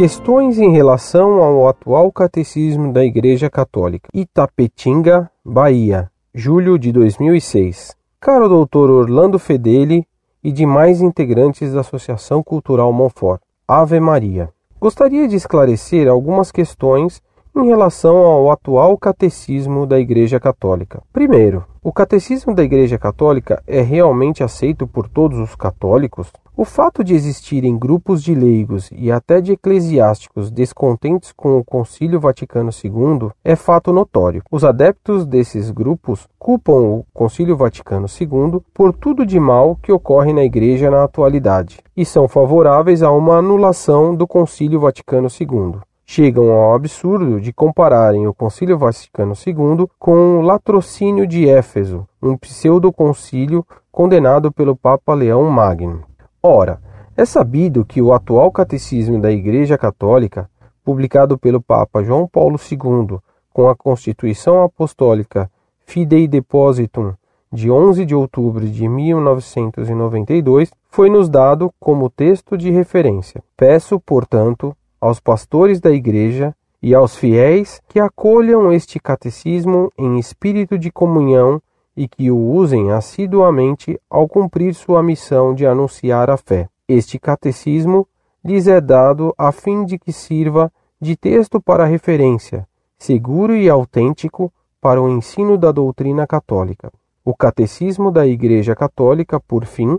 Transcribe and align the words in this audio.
Questões 0.00 0.58
em 0.58 0.72
relação 0.72 1.42
ao 1.42 1.68
atual 1.68 2.10
catecismo 2.10 2.90
da 2.90 3.04
Igreja 3.04 3.50
Católica. 3.50 4.08
Itapetinga, 4.14 5.30
Bahia, 5.44 6.10
julho 6.34 6.78
de 6.78 6.90
2006. 6.90 7.94
Caro 8.18 8.48
doutor 8.48 8.88
Orlando 8.88 9.38
Fedeli 9.38 10.06
e 10.42 10.50
demais 10.50 11.02
integrantes 11.02 11.74
da 11.74 11.80
Associação 11.80 12.42
Cultural 12.42 12.90
Monfort. 12.94 13.42
Ave 13.68 14.00
Maria. 14.00 14.48
Gostaria 14.80 15.28
de 15.28 15.36
esclarecer 15.36 16.08
algumas 16.08 16.50
questões 16.50 17.22
em 17.56 17.66
relação 17.66 18.16
ao 18.16 18.50
atual 18.50 18.96
catecismo 18.96 19.86
da 19.86 19.98
Igreja 19.98 20.38
Católica. 20.38 21.02
Primeiro, 21.12 21.64
o 21.82 21.92
catecismo 21.92 22.54
da 22.54 22.62
Igreja 22.62 22.98
Católica 22.98 23.62
é 23.66 23.80
realmente 23.80 24.44
aceito 24.44 24.86
por 24.86 25.08
todos 25.08 25.38
os 25.38 25.54
católicos? 25.54 26.30
O 26.54 26.64
fato 26.66 27.02
de 27.02 27.14
existirem 27.14 27.78
grupos 27.78 28.22
de 28.22 28.34
leigos 28.34 28.90
e 28.92 29.10
até 29.10 29.40
de 29.40 29.52
eclesiásticos 29.52 30.50
descontentes 30.50 31.32
com 31.32 31.56
o 31.56 31.64
Concílio 31.64 32.20
Vaticano 32.20 32.70
II 32.70 33.30
é 33.42 33.56
fato 33.56 33.94
notório. 33.94 34.42
Os 34.50 34.62
adeptos 34.62 35.24
desses 35.24 35.70
grupos 35.70 36.28
culpam 36.38 36.80
o 36.80 37.06
Concílio 37.14 37.56
Vaticano 37.56 38.06
II 38.08 38.60
por 38.74 38.92
tudo 38.92 39.24
de 39.24 39.40
mal 39.40 39.78
que 39.82 39.90
ocorre 39.90 40.34
na 40.34 40.44
Igreja 40.44 40.90
na 40.90 41.02
atualidade 41.02 41.78
e 41.96 42.04
são 42.04 42.28
favoráveis 42.28 43.02
a 43.02 43.10
uma 43.10 43.38
anulação 43.38 44.14
do 44.14 44.26
Concílio 44.26 44.80
Vaticano 44.80 45.28
II 45.28 45.80
chegam 46.10 46.50
ao 46.50 46.74
absurdo 46.74 47.40
de 47.40 47.52
compararem 47.52 48.26
o 48.26 48.34
Concílio 48.34 48.76
Vaticano 48.76 49.32
II 49.32 49.86
com 49.96 50.38
o 50.38 50.40
latrocínio 50.40 51.24
de 51.24 51.48
Éfeso, 51.48 52.04
um 52.20 52.36
pseudo-concílio 52.36 53.64
condenado 53.92 54.50
pelo 54.50 54.74
Papa 54.74 55.14
Leão 55.14 55.48
Magno. 55.48 56.02
Ora, 56.42 56.80
é 57.16 57.24
sabido 57.24 57.84
que 57.84 58.02
o 58.02 58.12
atual 58.12 58.50
Catecismo 58.50 59.20
da 59.20 59.30
Igreja 59.30 59.78
Católica, 59.78 60.50
publicado 60.84 61.38
pelo 61.38 61.60
Papa 61.60 62.02
João 62.02 62.26
Paulo 62.26 62.58
II 62.58 63.20
com 63.52 63.68
a 63.68 63.76
Constituição 63.76 64.64
Apostólica 64.64 65.48
Fidei 65.86 66.26
Depositum 66.26 67.14
de 67.52 67.70
11 67.70 68.04
de 68.04 68.16
outubro 68.16 68.68
de 68.68 68.88
1992, 68.88 70.72
foi 70.88 71.08
nos 71.08 71.28
dado 71.28 71.72
como 71.78 72.10
texto 72.10 72.58
de 72.58 72.68
referência. 72.68 73.40
Peço, 73.56 74.00
portanto, 74.00 74.74
aos 75.00 75.18
pastores 75.18 75.80
da 75.80 75.90
Igreja 75.90 76.54
e 76.82 76.94
aos 76.94 77.16
fiéis 77.16 77.80
que 77.88 77.98
acolham 77.98 78.72
este 78.72 78.98
catecismo 78.98 79.92
em 79.98 80.18
espírito 80.18 80.78
de 80.78 80.90
comunhão 80.90 81.60
e 81.96 82.08
que 82.08 82.30
o 82.30 82.38
usem 82.38 82.90
assiduamente 82.90 84.00
ao 84.08 84.28
cumprir 84.28 84.74
sua 84.74 85.02
missão 85.02 85.54
de 85.54 85.66
anunciar 85.66 86.30
a 86.30 86.36
fé. 86.36 86.68
Este 86.88 87.18
catecismo 87.18 88.06
lhes 88.44 88.66
é 88.66 88.80
dado 88.80 89.34
a 89.36 89.52
fim 89.52 89.84
de 89.84 89.98
que 89.98 90.12
sirva 90.12 90.72
de 91.00 91.16
texto 91.16 91.60
para 91.60 91.84
referência, 91.84 92.66
seguro 92.98 93.54
e 93.54 93.68
autêntico 93.68 94.52
para 94.80 95.00
o 95.00 95.08
ensino 95.08 95.58
da 95.58 95.72
doutrina 95.72 96.26
católica. 96.26 96.90
O 97.24 97.34
catecismo 97.34 98.10
da 98.10 98.26
Igreja 98.26 98.74
Católica, 98.74 99.38
por 99.38 99.66
fim, 99.66 99.98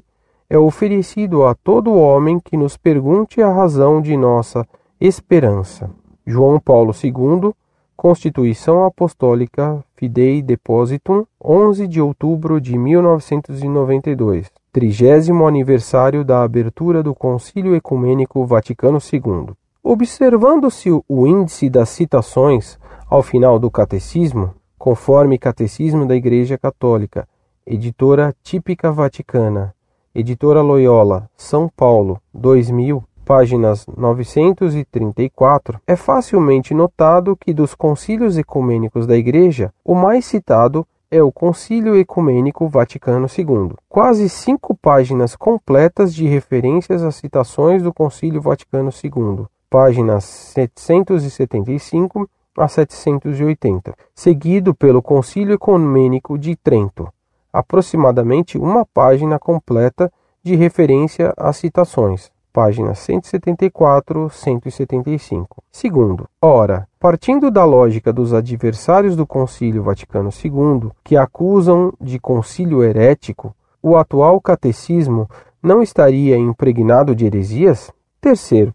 é 0.50 0.58
oferecido 0.58 1.46
a 1.46 1.54
todo 1.54 1.94
homem 1.94 2.40
que 2.40 2.58
nos 2.58 2.76
pergunte 2.76 3.42
a 3.42 3.54
razão 3.54 4.02
de 4.02 4.18
nossa 4.18 4.68
Esperança. 5.02 5.90
João 6.28 6.60
Paulo 6.60 6.94
II, 7.04 7.52
Constituição 7.98 8.86
Apostólica 8.86 9.84
Fidei 9.96 10.44
Depositum, 10.44 11.26
11 11.44 11.88
de 11.88 12.00
outubro 12.00 12.62
de 12.62 12.78
1992, 12.78 14.52
trigésimo 14.72 15.48
aniversário 15.48 16.24
da 16.24 16.44
abertura 16.44 17.02
do 17.02 17.16
Concílio 17.16 17.76
Ecumênico 17.76 18.46
Vaticano 18.46 19.00
II. 19.12 19.56
Observando-se 19.84 20.92
o 20.92 21.26
índice 21.26 21.68
das 21.68 21.90
citações 21.90 22.78
ao 23.10 23.24
final 23.24 23.58
do 23.58 23.72
Catecismo, 23.72 24.54
conforme 24.78 25.40
Catecismo 25.40 26.06
da 26.06 26.16
Igreja 26.16 26.60
Católica, 26.60 27.28
editora 27.66 28.36
típica 28.44 28.92
vaticana, 28.92 29.74
editora 30.14 30.62
Loyola, 30.62 31.28
São 31.36 31.68
Paulo, 31.76 32.22
2000, 32.32 33.04
páginas 33.32 33.88
934, 33.88 35.80
é 35.88 35.96
facilmente 35.96 36.74
notado 36.74 37.38
que 37.38 37.54
dos 37.54 37.74
concílios 37.74 38.38
ecumênicos 38.38 39.08
da 39.08 39.16
Igreja, 39.16 39.74
o 39.86 39.96
mais 39.96 40.26
citado 40.26 40.86
é 41.10 41.24
o 41.24 41.32
Concílio 41.32 41.96
Ecumênico 41.96 42.68
Vaticano 42.68 43.28
II. 43.28 43.72
Quase 43.88 44.28
cinco 44.28 44.76
páginas 44.76 45.34
completas 45.34 46.14
de 46.14 46.28
referências 46.28 47.04
às 47.04 47.16
citações 47.16 47.82
do 47.82 47.94
Concílio 47.94 48.42
Vaticano 48.42 48.90
II, 49.02 49.46
páginas 49.70 50.26
775 50.26 52.30
a 52.58 52.68
780, 52.68 53.94
seguido 54.14 54.76
pelo 54.76 55.02
Concílio 55.02 55.54
Ecumênico 55.54 56.38
de 56.38 56.54
Trento, 56.58 57.08
aproximadamente 57.54 58.58
uma 58.58 58.86
página 58.86 59.40
completa 59.40 60.12
de 60.44 60.58
referência 60.58 61.34
às 61.38 61.56
citações 61.56 62.30
páginas 62.52 63.00
174 63.00 64.30
175. 64.30 65.64
Segundo, 65.72 66.28
ora, 66.42 66.88
partindo 67.00 67.50
da 67.50 67.64
lógica 67.64 68.12
dos 68.12 68.34
adversários 68.34 69.16
do 69.16 69.26
Concílio 69.26 69.84
Vaticano 69.84 70.30
II, 70.30 70.92
que 71.04 71.16
acusam 71.18 71.94
de 72.00 72.20
concílio 72.20 72.84
herético, 72.84 73.56
o 73.82 73.96
atual 73.98 74.40
catecismo 74.40 75.30
não 75.62 75.82
estaria 75.82 76.38
impregnado 76.38 77.16
de 77.16 77.26
heresias? 77.26 77.92
Terceiro, 78.20 78.74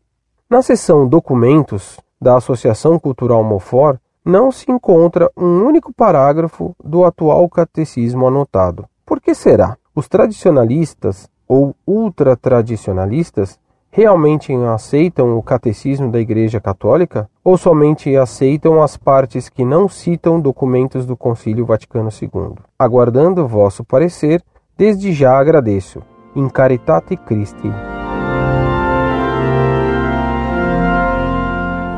na 0.49 0.63
seção 0.63 1.07
Documentos 1.07 1.99
da 2.21 2.37
Associação 2.37 2.99
Cultural 2.99 3.45
Mofor, 3.45 3.99
não 4.25 4.51
se 4.51 4.71
encontra 4.71 5.31
um 5.37 5.65
único 5.65 5.93
parágrafo 5.93 6.75
do 6.83 7.05
atual 7.05 7.49
catecismo 7.49 8.27
anotado. 8.27 8.87
Por 9.05 9.21
que 9.21 9.35
será? 9.35 9.77
Os 9.95 10.09
tradicionalistas 10.09 11.31
ou 11.47 11.77
ultratradicionalistas 11.87 13.59
realmente 13.97 14.53
aceitam 14.55 15.39
o 15.39 15.43
catecismo 15.43 16.13
da 16.13 16.21
Igreja 16.21 16.61
Católica 16.61 17.31
ou 17.43 17.57
somente 17.57 18.15
aceitam 18.15 18.83
as 18.83 18.95
partes 18.95 19.49
que 19.49 19.65
não 19.65 19.89
citam 19.89 20.39
documentos 20.39 21.07
do 21.07 21.17
Concílio 21.17 21.65
Vaticano 21.65 22.11
II? 22.11 22.57
Aguardando 22.79 23.49
vosso 23.49 23.83
parecer, 23.83 24.43
desde 24.77 25.15
já 25.15 25.39
agradeço. 25.39 26.03
In 26.35 26.51
caritate 26.51 27.17
Christi. 27.17 27.73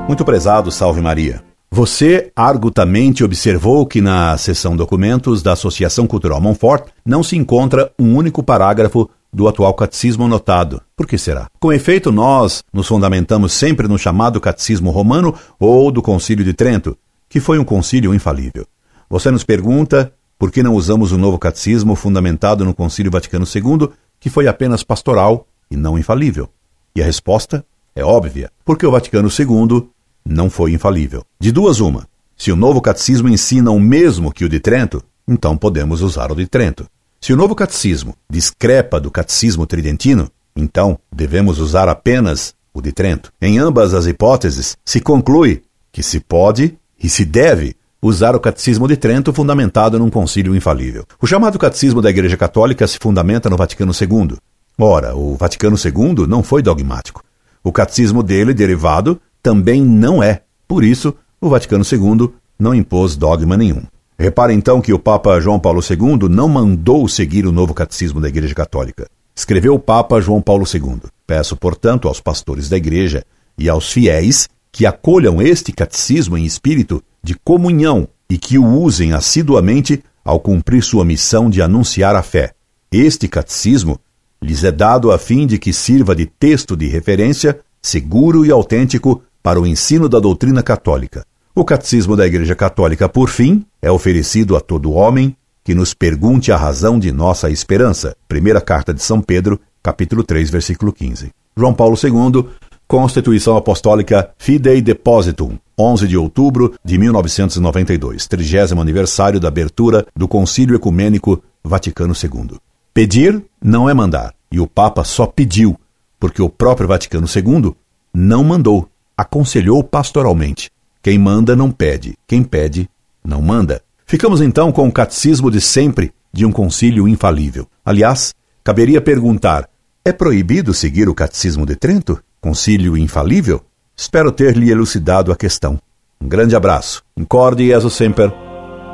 Muito 0.07 0.25
prezado, 0.25 0.71
Salve 0.71 1.01
Maria. 1.01 1.43
Você 1.69 2.33
argutamente 2.35 3.25
observou 3.25 3.85
que 3.85 4.01
na 4.01 4.39
seção 4.39 4.77
documentos 4.77 5.43
da 5.43 5.53
Associação 5.53 6.07
Cultural 6.07 6.41
Montfort 6.41 6.87
não 7.05 7.25
se 7.25 7.37
encontra 7.37 7.91
um 7.99 8.17
único 8.17 8.41
parágrafo 8.43 9.11
do 9.33 9.49
atual 9.49 9.75
catecismo 9.75 10.25
anotado. 10.25 10.81
Por 10.97 11.07
que 11.07 11.19
será? 11.19 11.49
Com 11.61 11.73
efeito, 11.73 12.11
nós 12.11 12.63
nos 12.73 12.87
fundamentamos 12.87 13.53
sempre 13.53 13.87
no 13.87 13.99
chamado 13.99 14.41
catecismo 14.41 14.91
romano 14.91 15.35
ou 15.59 15.91
do 15.91 16.03
Concílio 16.03 16.45
de 16.45 16.53
Trento, 16.53 16.97
que 17.29 17.41
foi 17.41 17.59
um 17.59 17.65
concílio 17.65 18.15
infalível. 18.15 18.67
Você 19.11 19.31
nos 19.31 19.45
pergunta 19.45 20.13
por 20.39 20.51
que 20.51 20.63
não 20.63 20.75
usamos 20.75 21.13
o 21.13 21.19
novo 21.19 21.39
catecismo 21.39 21.95
fundamentado 21.95 22.65
no 22.65 22.75
Concílio 22.75 23.11
Vaticano 23.11 23.45
II, 23.45 23.89
que 24.21 24.31
foi 24.31 24.47
apenas 24.47 24.83
pastoral 24.83 25.47
e 25.71 25.77
não 25.77 25.99
infalível. 25.99 26.49
E 26.95 27.03
a 27.03 27.05
resposta 27.05 27.65
é 27.95 28.05
óbvia, 28.05 28.51
porque 28.65 28.87
o 28.87 28.91
Vaticano 28.91 29.29
II 29.29 29.89
não 30.25 30.49
foi 30.49 30.73
infalível. 30.73 31.25
De 31.41 31.51
duas 31.51 31.81
uma. 31.81 32.07
Se 32.37 32.53
o 32.53 32.57
novo 32.57 32.81
catecismo 32.81 33.29
ensina 33.29 33.71
o 33.71 33.81
mesmo 33.81 34.33
que 34.33 34.45
o 34.45 34.49
de 34.49 34.61
Trento, 34.61 35.03
então 35.27 35.57
podemos 35.57 36.03
usar 36.03 36.31
o 36.31 36.37
de 36.37 36.47
Trento. 36.47 36.87
Se 37.21 37.33
o 37.33 37.37
novo 37.37 37.55
catecismo 37.55 38.15
discrepa 38.31 39.01
do 39.01 39.11
catecismo 39.11 39.67
tridentino, 39.67 40.31
então 40.55 40.99
devemos 41.13 41.59
usar 41.59 41.89
apenas 41.89 42.55
o 42.73 42.81
de 42.81 42.93
Trento. 42.93 43.33
Em 43.41 43.59
ambas 43.59 43.93
as 43.93 44.07
hipóteses, 44.07 44.77
se 44.85 45.01
conclui 45.01 45.63
que 45.91 46.03
se 46.03 46.21
pode 46.21 46.79
e 47.03 47.09
se 47.09 47.25
deve 47.25 47.77
usar 48.01 48.37
o 48.37 48.41
catecismo 48.41 48.87
de 48.87 48.97
Trento 48.97 49.33
fundamentado 49.33 49.99
num 49.99 50.09
concílio 50.09 50.55
infalível. 50.55 51.05
O 51.21 51.27
chamado 51.27 51.59
catecismo 51.59 52.01
da 52.01 52.11
Igreja 52.11 52.37
Católica 52.37 52.87
se 52.87 52.99
fundamenta 53.01 53.51
no 53.51 53.57
Vaticano 53.57 53.93
II. 53.93 54.37
Ora, 54.79 55.17
o 55.17 55.35
Vaticano 55.35 55.77
II 55.77 56.27
não 56.29 56.43
foi 56.43 56.63
dogmático. 56.63 57.25
O 57.65 57.73
catecismo 57.73 58.23
dele, 58.23 58.55
derivado, 58.55 59.21
também 59.43 59.85
não 59.85 60.23
é. 60.23 60.43
Por 60.69 60.85
isso, 60.85 61.15
o 61.41 61.49
Vaticano 61.49 61.85
II 61.85 62.33
não 62.57 62.75
impôs 62.75 63.17
dogma 63.17 63.57
nenhum. 63.57 63.83
Repare 64.21 64.53
então 64.53 64.81
que 64.81 64.93
o 64.93 64.99
Papa 64.99 65.39
João 65.39 65.61
Paulo 65.61 65.81
II 65.81 66.29
não 66.29 66.49
mandou 66.49 67.07
seguir 67.07 67.47
o 67.47 67.53
novo 67.53 67.73
catecismo 67.73 68.21
da 68.21 68.29
Igreja 68.29 68.53
Católica. 68.53 69.09
Escreveu 69.33 69.75
o 69.75 69.79
Papa 69.79 70.21
João 70.21 70.43
Paulo 70.43 70.65
II. 70.67 71.03
Peço, 71.25 71.57
portanto, 71.57 72.09
aos 72.09 72.21
pastores 72.21 72.69
da 72.69 72.77
Igreja 72.77 73.25
e 73.57 73.69
aos 73.69 73.93
fiéis 73.93 74.49
que 74.73 74.85
acolham 74.85 75.41
este 75.41 75.71
catecismo 75.71 76.37
em 76.37 76.45
espírito 76.45 77.01
de 77.23 77.37
comunhão 77.45 78.09
e 78.29 78.37
que 78.37 78.59
o 78.59 78.67
usem 78.67 79.13
assiduamente 79.13 80.03
ao 80.25 80.41
cumprir 80.41 80.83
sua 80.83 81.05
missão 81.05 81.49
de 81.49 81.63
anunciar 81.63 82.17
a 82.17 82.23
fé. 82.23 82.55
Este 82.91 83.29
catecismo 83.29 84.01
lhes 84.43 84.65
é 84.65 84.73
dado 84.73 85.13
a 85.13 85.19
fim 85.19 85.47
de 85.47 85.59
que 85.59 85.73
sirva 85.73 86.17
de 86.17 86.27
texto 86.27 86.77
de 86.77 86.89
referência 86.89 87.61
seguro 87.81 88.45
e 88.45 88.51
autêntico 88.51 89.23
para 89.41 89.61
o 89.61 89.67
ensino 89.67 90.09
da 90.09 90.19
doutrina 90.19 90.61
católica. 90.61 91.25
O 91.59 91.65
Catecismo 91.65 92.17
da 92.17 92.25
Igreja 92.25 92.55
Católica, 92.55 93.09
por 93.09 93.29
fim, 93.29 93.67
é 93.83 93.91
oferecido 93.91 94.57
a 94.57 94.61
todo 94.61 94.93
homem 94.93 95.37
que 95.65 95.75
nos 95.75 95.93
pergunte 95.93 96.53
a 96.53 96.57
razão 96.57 97.01
de 97.01 97.11
nossa 97.11 97.51
esperança. 97.51 98.17
Primeira 98.29 98.61
carta 98.61 98.95
de 98.95 99.03
São 99.03 99.21
Pedro, 99.21 99.59
capítulo 99.83 100.23
3, 100.23 100.51
versículo 100.51 100.93
15. 100.93 101.33
João 101.57 101.75
Paulo 101.75 101.97
II, 102.01 102.49
Constituição 102.87 103.57
Apostólica 103.57 104.31
Fidei 104.39 104.81
Depositum, 104.81 105.59
11 105.77 106.07
de 106.07 106.17
outubro 106.17 106.75
de 106.85 106.97
1992, 106.97 108.29
trigésimo 108.29 108.81
aniversário 108.81 109.41
da 109.41 109.49
abertura 109.49 110.07
do 110.15 110.29
Concílio 110.29 110.77
Ecumênico 110.77 111.43
Vaticano 111.65 112.15
II. 112.15 112.57
Pedir 112.95 113.43
não 113.61 113.91
é 113.91 113.95
mandar, 113.95 114.33
e 114.49 114.61
o 114.61 114.67
Papa 114.69 115.03
só 115.03 115.27
pediu, 115.27 115.77
porque 116.21 116.41
o 116.41 116.49
próprio 116.49 116.87
Vaticano 116.87 117.27
II 117.27 117.75
não 118.15 118.45
mandou, 118.45 118.89
aconselhou 119.17 119.83
pastoralmente. 119.83 120.71
Quem 121.09 121.19
manda 121.19 121.57
não 121.57 121.71
pede, 121.71 122.19
quem 122.27 122.43
pede 122.43 122.87
não 123.25 123.41
manda. 123.41 123.81
Ficamos 124.05 124.43
então 124.43 124.71
com 124.71 124.87
o 124.87 124.93
catecismo 124.93 125.51
de 125.51 125.59
sempre 125.59 126.13
de 126.31 126.45
um 126.45 126.53
concílio 126.53 127.09
infalível. 127.09 127.67
Aliás, 127.83 128.35
caberia 128.63 129.01
perguntar: 129.01 129.71
é 130.05 130.13
proibido 130.13 130.75
seguir 130.75 131.09
o 131.09 131.15
catecismo 131.15 131.65
de 131.65 131.77
Trento? 131.77 132.23
Concílio 132.43 132.95
infalível? 132.95 133.63
Espero 133.97 134.31
ter 134.31 134.55
lhe 134.55 134.71
elucidado 134.71 135.33
a 135.33 135.37
questão. 135.37 135.79
Um 136.21 136.29
grande 136.29 136.55
abraço. 136.55 137.03
Incorde 137.17 137.69
Jesus 137.69 137.95
Semper, 137.95 138.31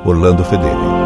Orlando 0.05 0.45
Fedeli. 0.45 1.04